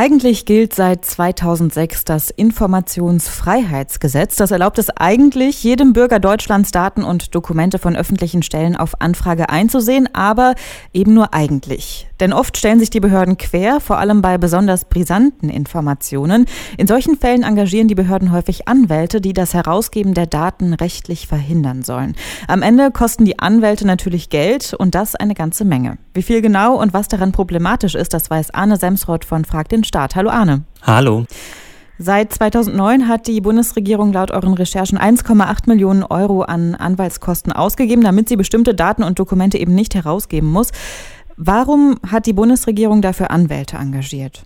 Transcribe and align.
Eigentlich 0.00 0.44
gilt 0.44 0.76
seit 0.76 1.04
2006 1.04 2.04
das 2.04 2.30
Informationsfreiheitsgesetz. 2.30 4.36
Das 4.36 4.52
erlaubt 4.52 4.78
es 4.78 4.90
eigentlich, 4.90 5.64
jedem 5.64 5.92
Bürger 5.92 6.20
Deutschlands 6.20 6.70
Daten 6.70 7.02
und 7.02 7.34
Dokumente 7.34 7.80
von 7.80 7.96
öffentlichen 7.96 8.44
Stellen 8.44 8.76
auf 8.76 9.00
Anfrage 9.00 9.48
einzusehen, 9.48 10.08
aber 10.14 10.54
eben 10.92 11.14
nur 11.14 11.34
eigentlich. 11.34 12.08
Denn 12.20 12.32
oft 12.32 12.56
stellen 12.56 12.80
sich 12.80 12.90
die 12.90 13.00
Behörden 13.00 13.38
quer, 13.38 13.80
vor 13.80 13.98
allem 13.98 14.22
bei 14.22 14.38
besonders 14.38 14.84
brisanten 14.84 15.48
Informationen. 15.48 16.46
In 16.76 16.86
solchen 16.86 17.16
Fällen 17.16 17.42
engagieren 17.42 17.88
die 17.88 17.94
Behörden 17.94 18.32
häufig 18.32 18.66
Anwälte, 18.66 19.20
die 19.20 19.32
das 19.32 19.54
Herausgeben 19.54 20.14
der 20.14 20.26
Daten 20.26 20.74
rechtlich 20.74 21.26
verhindern 21.26 21.82
sollen. 21.82 22.16
Am 22.48 22.62
Ende 22.62 22.90
kosten 22.90 23.24
die 23.24 23.38
Anwälte 23.38 23.86
natürlich 23.86 24.30
Geld 24.30 24.74
und 24.74 24.94
das 24.94 25.14
eine 25.14 25.34
ganze 25.34 25.64
Menge. 25.64 25.98
Wie 26.14 26.22
viel 26.22 26.42
genau 26.42 26.80
und 26.80 26.92
was 26.92 27.08
daran 27.08 27.32
problematisch 27.32 27.94
ist, 27.94 28.14
das 28.14 28.30
weiß 28.30 28.52
Arne 28.52 28.76
Semsroth 28.76 29.24
von 29.24 29.44
Frag 29.44 29.68
den 29.68 29.84
Staat. 29.88 30.14
Hallo 30.14 30.30
Arne. 30.30 30.64
Hallo. 30.82 31.24
Seit 31.98 32.32
2009 32.32 33.08
hat 33.08 33.26
die 33.26 33.40
Bundesregierung 33.40 34.12
laut 34.12 34.30
euren 34.30 34.54
Recherchen 34.54 34.98
1,8 34.98 35.66
Millionen 35.66 36.04
Euro 36.04 36.42
an 36.42 36.76
Anwaltskosten 36.76 37.52
ausgegeben, 37.52 38.04
damit 38.04 38.28
sie 38.28 38.36
bestimmte 38.36 38.74
Daten 38.74 39.02
und 39.02 39.18
Dokumente 39.18 39.58
eben 39.58 39.74
nicht 39.74 39.96
herausgeben 39.96 40.48
muss. 40.48 40.70
Warum 41.36 41.98
hat 42.06 42.26
die 42.26 42.32
Bundesregierung 42.34 43.02
dafür 43.02 43.30
Anwälte 43.30 43.78
engagiert? 43.78 44.44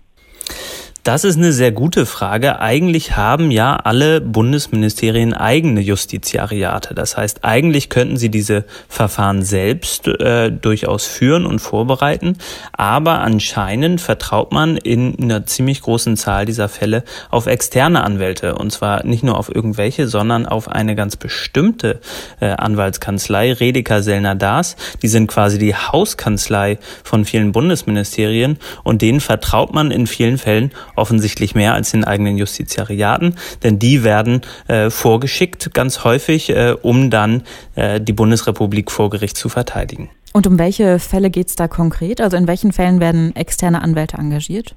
Das 1.03 1.25
ist 1.25 1.35
eine 1.35 1.51
sehr 1.51 1.73
gute 1.73 2.05
Frage. 2.05 2.61
Eigentlich 2.61 3.17
haben 3.17 3.51
ja 3.51 3.75
alle 3.75 4.21
Bundesministerien 4.21 5.33
eigene 5.33 5.81
Justiziariate. 5.81 6.95
Das 6.95 7.17
heißt, 7.17 7.43
eigentlich 7.43 7.89
könnten 7.89 8.15
sie 8.15 8.29
diese 8.29 8.63
Verfahren 8.87 9.43
selbst 9.43 10.07
äh, 10.07 10.49
durchaus 10.49 11.05
führen 11.05 11.45
und 11.45 11.59
vorbereiten. 11.59 12.37
Aber 12.71 13.19
anscheinend 13.19 13.99
vertraut 13.99 14.53
man 14.53 14.77
in 14.77 15.21
einer 15.21 15.45
ziemlich 15.45 15.81
großen 15.81 16.15
Zahl 16.15 16.45
dieser 16.45 16.69
Fälle 16.69 17.03
auf 17.29 17.47
externe 17.47 18.01
Anwälte. 18.05 18.55
Und 18.55 18.71
zwar 18.71 19.05
nicht 19.05 19.25
nur 19.25 19.37
auf 19.37 19.53
irgendwelche, 19.53 20.07
sondern 20.07 20.45
auf 20.45 20.69
eine 20.69 20.95
ganz 20.95 21.17
bestimmte 21.17 21.99
äh, 22.39 22.45
Anwaltskanzlei, 22.45 23.51
Redeker 23.51 24.03
Sellner 24.03 24.35
Das. 24.35 24.77
Die 25.01 25.09
sind 25.09 25.27
quasi 25.27 25.57
die 25.57 25.75
Hauskanzlei 25.75 26.79
von 27.03 27.25
vielen 27.25 27.51
Bundesministerien 27.51 28.57
und 28.83 29.01
denen 29.01 29.19
vertraut 29.19 29.73
man 29.73 29.91
in 29.91 30.07
vielen 30.07 30.37
Fällen 30.37 30.71
offensichtlich 30.95 31.55
mehr 31.55 31.73
als 31.73 31.91
den 31.91 32.03
eigenen 32.03 32.37
Justiziariaten, 32.37 33.35
denn 33.63 33.79
die 33.79 34.03
werden 34.03 34.41
äh, 34.67 34.89
vorgeschickt 34.89 35.73
ganz 35.73 36.03
häufig, 36.03 36.49
äh, 36.49 36.75
um 36.81 37.09
dann 37.09 37.43
äh, 37.75 37.99
die 37.99 38.13
Bundesrepublik 38.13 38.91
vor 38.91 39.09
Gericht 39.09 39.37
zu 39.37 39.49
verteidigen. 39.49 40.09
Und 40.33 40.47
um 40.47 40.57
welche 40.57 40.97
Fälle 40.97 41.29
geht 41.29 41.49
es 41.49 41.55
da 41.55 41.67
konkret? 41.67 42.19
Also 42.19 42.37
in 42.37 42.47
welchen 42.47 42.71
Fällen 42.71 42.99
werden 42.99 43.35
externe 43.35 43.83
Anwälte 43.83 44.17
engagiert? 44.17 44.75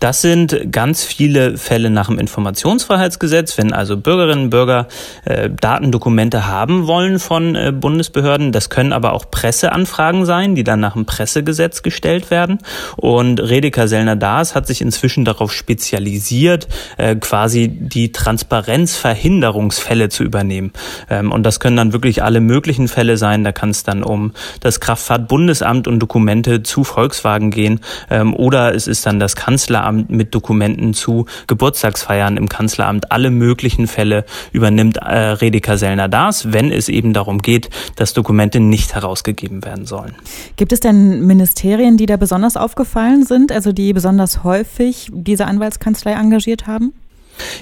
Das 0.00 0.20
sind 0.20 0.70
ganz 0.70 1.02
viele 1.02 1.56
Fälle 1.56 1.88
nach 1.88 2.08
dem 2.08 2.18
Informationsfreiheitsgesetz, 2.18 3.56
wenn 3.56 3.72
also 3.72 3.96
Bürgerinnen 3.96 4.44
und 4.44 4.50
Bürger 4.50 4.86
äh, 5.24 5.48
Datendokumente 5.48 6.46
haben 6.46 6.86
wollen 6.86 7.18
von 7.18 7.56
äh, 7.56 7.72
Bundesbehörden. 7.72 8.52
Das 8.52 8.68
können 8.68 8.92
aber 8.92 9.14
auch 9.14 9.30
Presseanfragen 9.30 10.26
sein, 10.26 10.54
die 10.54 10.62
dann 10.62 10.80
nach 10.80 10.92
dem 10.92 11.06
Pressegesetz 11.06 11.82
gestellt 11.82 12.30
werden. 12.30 12.58
Und 12.96 13.40
Redeker 13.40 13.88
Sellner 13.88 14.14
Daas 14.14 14.54
hat 14.54 14.66
sich 14.66 14.82
inzwischen 14.82 15.24
darauf 15.24 15.54
spezialisiert, 15.54 16.68
äh, 16.98 17.16
quasi 17.16 17.68
die 17.68 18.12
Transparenzverhinderungsfälle 18.12 20.10
zu 20.10 20.22
übernehmen. 20.22 20.72
Ähm, 21.08 21.32
und 21.32 21.44
das 21.44 21.60
können 21.60 21.78
dann 21.78 21.94
wirklich 21.94 22.22
alle 22.22 22.40
möglichen 22.40 22.88
Fälle 22.88 23.16
sein. 23.16 23.42
Da 23.42 23.52
kann 23.52 23.70
es 23.70 23.84
dann 23.84 24.02
um 24.02 24.32
das 24.60 24.80
Kraft 24.80 24.97
Kraftfahrtbundesamt 24.98 25.86
und 25.86 26.00
Dokumente 26.00 26.62
zu 26.62 26.82
Volkswagen 26.82 27.50
gehen 27.50 27.80
ähm, 28.10 28.34
oder 28.34 28.74
es 28.74 28.86
ist 28.86 29.06
dann 29.06 29.20
das 29.20 29.36
Kanzleramt 29.36 30.10
mit 30.10 30.34
Dokumenten 30.34 30.92
zu 30.92 31.26
Geburtstagsfeiern 31.46 32.36
im 32.36 32.48
Kanzleramt. 32.48 33.12
Alle 33.12 33.30
möglichen 33.30 33.86
Fälle 33.86 34.24
übernimmt 34.52 34.96
äh, 34.96 35.16
Redeker 35.16 35.78
Sellner 35.78 36.08
das, 36.08 36.52
wenn 36.52 36.72
es 36.72 36.88
eben 36.88 37.12
darum 37.12 37.38
geht, 37.38 37.70
dass 37.96 38.12
Dokumente 38.12 38.58
nicht 38.60 38.94
herausgegeben 38.94 39.64
werden 39.64 39.86
sollen. 39.86 40.14
Gibt 40.56 40.72
es 40.72 40.80
denn 40.80 41.24
Ministerien, 41.24 41.96
die 41.96 42.06
da 42.06 42.16
besonders 42.16 42.56
aufgefallen 42.56 43.24
sind, 43.24 43.52
also 43.52 43.72
die 43.72 43.92
besonders 43.92 44.42
häufig 44.42 45.10
diese 45.12 45.46
Anwaltskanzlei 45.46 46.12
engagiert 46.12 46.66
haben? 46.66 46.92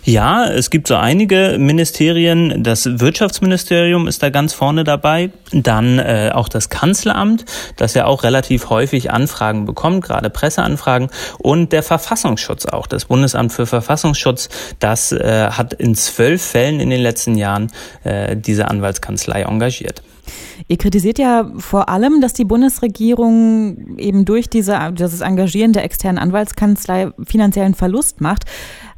Ja, 0.04 0.46
es 0.46 0.70
gibt 0.70 0.88
so 0.88 0.96
einige 0.96 1.56
Ministerien. 1.58 2.62
Das 2.62 2.88
Wirtschaftsministerium 3.00 4.08
ist 4.08 4.22
da 4.22 4.30
ganz 4.30 4.52
vorne 4.52 4.84
dabei. 4.84 5.30
Dann 5.52 5.98
äh, 5.98 6.30
auch 6.32 6.48
das 6.48 6.68
Kanzleramt, 6.68 7.44
das 7.76 7.94
ja 7.94 8.06
auch 8.06 8.22
relativ 8.22 8.70
häufig 8.70 9.10
Anfragen 9.10 9.66
bekommt, 9.66 10.04
gerade 10.04 10.30
Presseanfragen. 10.30 11.08
Und 11.38 11.72
der 11.72 11.82
Verfassungsschutz 11.82 12.66
auch. 12.66 12.86
Das 12.86 13.06
Bundesamt 13.06 13.52
für 13.52 13.66
Verfassungsschutz, 13.66 14.48
das 14.78 15.12
äh, 15.12 15.50
hat 15.50 15.72
in 15.74 15.94
zwölf 15.94 16.42
Fällen 16.42 16.80
in 16.80 16.90
den 16.90 17.00
letzten 17.00 17.36
Jahren 17.36 17.72
äh, 18.04 18.36
diese 18.36 18.68
Anwaltskanzlei 18.68 19.42
engagiert. 19.42 20.02
Ihr 20.68 20.78
kritisiert 20.78 21.18
ja 21.18 21.50
vor 21.56 21.88
allem, 21.88 22.20
dass 22.20 22.32
die 22.32 22.44
Bundesregierung 22.44 23.96
eben 23.98 24.24
durch 24.24 24.48
diese, 24.48 24.92
dieses 24.92 25.20
Engagieren 25.20 25.72
der 25.72 25.84
externen 25.84 26.18
Anwaltskanzlei 26.18 27.12
finanziellen 27.24 27.74
Verlust 27.74 28.20
macht. 28.20 28.44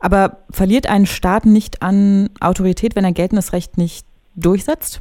Aber 0.01 0.45
verliert 0.51 0.87
ein 0.89 1.07
Staat 1.07 1.47
nicht 1.47 1.83
an 1.83 2.31
Autorität, 2.41 2.97
wenn 2.97 3.05
er 3.05 3.13
geltendes 3.13 3.53
Recht 3.53 3.79
nicht 3.79 4.07
durchsetzt? 4.37 5.01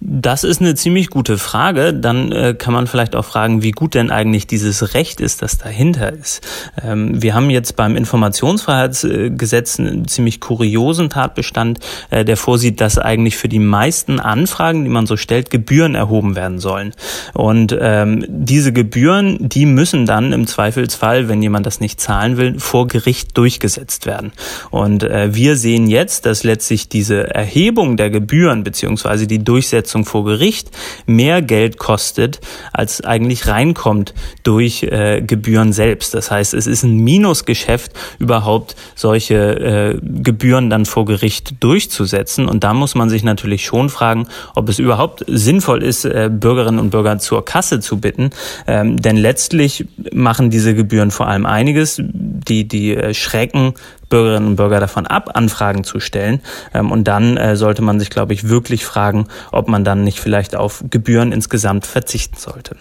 Das 0.00 0.44
ist 0.44 0.60
eine 0.60 0.74
ziemlich 0.74 1.08
gute 1.08 1.38
Frage. 1.38 1.94
Dann 1.94 2.30
äh, 2.30 2.54
kann 2.54 2.74
man 2.74 2.86
vielleicht 2.86 3.16
auch 3.16 3.24
fragen, 3.24 3.62
wie 3.62 3.70
gut 3.70 3.94
denn 3.94 4.10
eigentlich 4.10 4.46
dieses 4.46 4.94
Recht 4.94 5.20
ist, 5.20 5.42
das 5.42 5.58
dahinter 5.58 6.12
ist. 6.12 6.46
Ähm, 6.82 7.22
wir 7.22 7.34
haben 7.34 7.48
jetzt 7.50 7.76
beim 7.76 7.96
Informationsfreiheitsgesetz 7.96 9.80
einen 9.80 10.06
ziemlich 10.06 10.40
kuriosen 10.40 11.08
Tatbestand, 11.08 11.80
äh, 12.10 12.24
der 12.24 12.36
vorsieht, 12.36 12.80
dass 12.80 12.98
eigentlich 12.98 13.36
für 13.36 13.48
die 13.48 13.58
meisten 13.58 14.20
Anfragen, 14.20 14.84
die 14.84 14.90
man 14.90 15.06
so 15.06 15.16
stellt, 15.16 15.50
Gebühren 15.50 15.94
erhoben 15.94 16.36
werden 16.36 16.58
sollen. 16.58 16.92
Und 17.32 17.76
ähm, 17.80 18.24
diese 18.28 18.72
Gebühren, 18.72 19.48
die 19.48 19.64
müssen 19.64 20.04
dann 20.04 20.32
im 20.32 20.46
Zweifelsfall, 20.46 21.28
wenn 21.28 21.42
jemand 21.42 21.64
das 21.64 21.80
nicht 21.80 22.00
zahlen 22.00 22.36
will, 22.36 22.58
vor 22.60 22.86
Gericht 22.86 23.36
durchgesetzt 23.38 24.04
werden. 24.04 24.32
Und 24.70 25.02
äh, 25.04 25.34
wir 25.34 25.56
sehen 25.56 25.86
jetzt, 25.86 26.26
dass 26.26 26.44
letztlich 26.44 26.88
diese 26.88 27.34
Erhebung 27.34 27.96
der 27.96 28.10
Gebühren 28.10 28.62
beziehungsweise 28.62 29.26
die 29.26 29.45
Durchsetzung 29.46 30.04
vor 30.04 30.24
Gericht 30.24 30.70
mehr 31.06 31.42
Geld 31.42 31.78
kostet, 31.78 32.40
als 32.72 33.02
eigentlich 33.02 33.46
reinkommt 33.46 34.14
durch 34.42 34.82
äh, 34.82 35.22
Gebühren 35.22 35.72
selbst. 35.72 36.14
Das 36.14 36.30
heißt, 36.30 36.54
es 36.54 36.66
ist 36.66 36.82
ein 36.82 36.98
Minusgeschäft, 36.98 37.92
überhaupt 38.18 38.76
solche 38.94 39.34
äh, 39.34 39.98
Gebühren 40.02 40.70
dann 40.70 40.84
vor 40.84 41.04
Gericht 41.04 41.62
durchzusetzen. 41.62 42.48
Und 42.48 42.64
da 42.64 42.74
muss 42.74 42.94
man 42.94 43.08
sich 43.08 43.24
natürlich 43.24 43.64
schon 43.64 43.88
fragen, 43.88 44.28
ob 44.54 44.68
es 44.68 44.78
überhaupt 44.78 45.24
sinnvoll 45.26 45.82
ist, 45.82 46.04
äh, 46.04 46.30
Bürgerinnen 46.32 46.78
und 46.78 46.90
Bürger 46.90 47.18
zur 47.18 47.44
Kasse 47.44 47.80
zu 47.80 47.98
bitten. 48.00 48.30
Ähm, 48.66 49.00
denn 49.00 49.16
letztlich 49.16 49.86
machen 50.12 50.50
diese 50.50 50.74
Gebühren 50.74 51.10
vor 51.10 51.28
allem 51.28 51.46
einiges. 51.46 52.00
Die, 52.02 52.66
die 52.68 52.94
äh, 52.94 53.14
schrecken 53.14 53.74
Bürgerinnen 54.08 54.48
und 54.48 54.56
Bürger 54.56 54.80
davon 54.80 55.06
ab, 55.06 55.30
Anfragen 55.34 55.84
zu 55.84 56.00
stellen. 56.00 56.40
Ähm, 56.74 56.90
und 56.90 57.04
dann 57.04 57.36
äh, 57.36 57.56
sollte 57.56 57.82
man 57.82 57.98
sich, 58.00 58.10
glaube 58.10 58.32
ich, 58.32 58.48
wirklich 58.48 58.84
fragen, 58.84 59.26
ob 59.52 59.68
man 59.68 59.84
dann 59.84 60.04
nicht 60.04 60.20
vielleicht 60.20 60.56
auf 60.56 60.84
Gebühren 60.90 61.32
insgesamt 61.32 61.86
verzichten 61.86 62.36
sollte. 62.36 62.76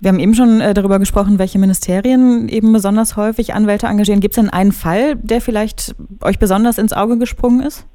Wir 0.00 0.08
haben 0.08 0.18
eben 0.18 0.34
schon 0.34 0.60
äh, 0.60 0.74
darüber 0.74 0.98
gesprochen, 0.98 1.38
welche 1.38 1.60
Ministerien 1.60 2.48
eben 2.48 2.72
besonders 2.72 3.16
häufig 3.16 3.54
Anwälte 3.54 3.86
engagieren. 3.86 4.20
Gibt 4.20 4.34
es 4.36 4.42
denn 4.42 4.50
einen 4.50 4.72
Fall, 4.72 5.14
der 5.16 5.40
vielleicht 5.40 5.94
euch 6.22 6.40
besonders 6.40 6.78
ins 6.78 6.92
Auge 6.92 7.18
gesprungen 7.18 7.60
ist? 7.64 7.86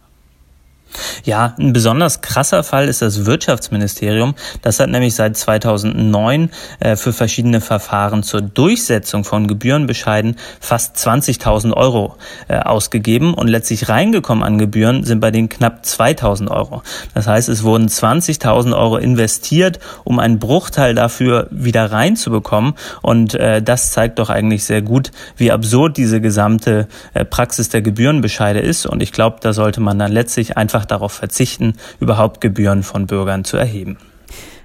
Ja, 1.24 1.56
ein 1.58 1.74
besonders 1.74 2.22
krasser 2.22 2.64
Fall 2.64 2.88
ist 2.88 3.02
das 3.02 3.26
Wirtschaftsministerium. 3.26 4.36
Das 4.62 4.80
hat 4.80 4.90
nämlich 4.90 5.16
seit 5.16 5.38
2009 5.38 6.50
äh, 6.80 6.96
für 6.96 7.14
verschiedene 7.14 7.62
Verfahren 7.62 8.24
zur 8.24 8.42
Durchsetzung 8.42 9.24
von 9.24 9.48
Gebührenbescheiden 9.48 10.38
fast 10.60 10.96
20.000 10.98 11.74
Euro 11.74 12.16
äh, 12.48 12.60
ausgegeben 12.60 13.34
und 13.34 13.48
letztlich 13.48 13.90
reingekommen 13.90 14.44
an 14.44 14.58
Gebühren 14.58 15.04
sind 15.04 15.20
bei 15.20 15.32
denen 15.32 15.50
knapp 15.50 15.84
2.000 15.84 16.50
Euro. 16.50 16.82
Das 17.14 17.28
heißt, 17.28 17.50
es 17.50 17.64
wurden 17.64 17.88
20.000 17.88 18.78
Euro 18.78 18.98
investiert, 18.98 19.80
um 20.04 20.20
einen 20.20 20.40
Bruchteil 20.40 20.96
dafür 20.96 21.48
wieder 21.52 21.92
reinzubekommen 21.92 22.74
und 23.02 23.34
äh, 23.34 23.62
das 23.62 23.92
zeigt 23.92 24.20
doch 24.20 24.30
eigentlich 24.30 24.64
sehr 24.64 24.82
gut, 24.82 25.12
wie 25.36 25.52
absurd 25.52 25.98
diese 25.98 26.22
gesamte 26.22 26.88
äh, 27.14 27.26
Praxis 27.26 27.70
der 27.70 27.82
Gebührenbescheide 27.82 28.60
ist 28.60 28.86
und 28.86 29.02
ich 29.04 29.12
glaube, 29.12 29.38
da 29.42 29.54
sollte 29.54 29.82
man 29.82 30.00
dann 30.00 30.12
letztlich 30.12 30.58
einfach 30.78 30.86
darauf 30.86 31.14
verzichten, 31.14 31.74
überhaupt 32.00 32.40
Gebühren 32.40 32.84
von 32.84 33.08
Bürgern 33.08 33.44
zu 33.44 33.58
erheben. 33.58 33.98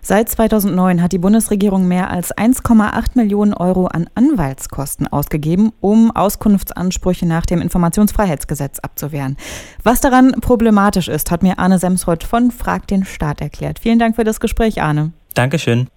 Seit 0.05 0.29
2009 0.29 1.01
hat 1.01 1.13
die 1.13 1.19
Bundesregierung 1.19 1.87
mehr 1.87 2.11
als 2.11 2.37
1,8 2.37 3.11
Millionen 3.15 3.55
Euro 3.55 3.87
an 3.87 4.11
Anwaltskosten 4.17 5.07
ausgegeben, 5.07 5.73
um 5.81 6.11
Auskunftsansprüche 6.11 7.25
nach 7.25 7.47
dem 7.47 7.61
Informationsfreiheitsgesetz 7.61 8.81
abzuwehren. 8.81 9.37
Was 9.85 10.01
daran 10.01 10.33
problematisch 10.41 11.07
ist, 11.07 11.31
hat 11.31 11.45
mir 11.45 11.61
Arne 11.61 11.79
Semsrott 11.79 12.25
von 12.25 12.51
Frag 12.51 12.89
den 12.89 13.05
Staat 13.05 13.41
erklärt. 13.41 13.79
Vielen 13.79 14.01
Dank 14.01 14.17
für 14.17 14.25
das 14.25 14.41
Gespräch, 14.41 14.83
Arne. 14.83 15.13
Dankeschön. 15.35 15.89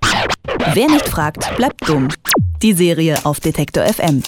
Wer 0.73 0.87
nicht 0.87 1.09
fragt, 1.09 1.55
bleibt 1.57 1.89
dumm. 1.89 2.09
Die 2.61 2.73
Serie 2.73 3.17
auf 3.25 3.39
Detektor 3.39 3.83
FM. 3.85 4.21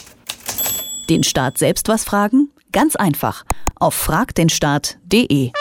Den 1.07 1.23
Staat 1.23 1.59
selbst 1.59 1.87
was 1.87 2.03
fragen? 2.03 2.49
Ganz 2.71 2.95
einfach. 2.95 3.45
Auf 3.75 3.93
fragdenstaat.de. 3.93 5.51